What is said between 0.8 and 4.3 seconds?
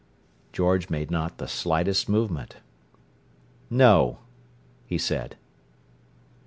made not the slightest movement. "No,"